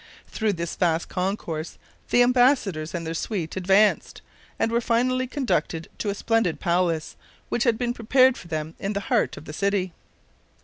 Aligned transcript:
Through 0.25 0.53
this 0.53 0.75
vast 0.75 1.09
concourse 1.09 1.77
the 2.09 2.23
embassadors 2.23 2.95
and 2.95 3.05
their 3.05 3.13
suite 3.13 3.55
advanced, 3.55 4.23
and 4.57 4.71
were 4.71 4.81
finally 4.81 5.27
conducted 5.27 5.89
to 5.99 6.09
a 6.09 6.15
splendid 6.15 6.59
palace 6.59 7.15
which 7.49 7.65
had 7.65 7.77
been 7.77 7.93
prepared 7.93 8.35
for 8.35 8.47
them 8.47 8.73
in 8.79 8.93
the 8.93 8.99
heart 9.11 9.37
of 9.37 9.45
the 9.45 9.53
city. 9.53 9.93